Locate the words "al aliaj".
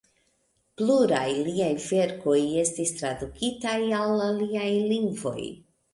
3.99-4.69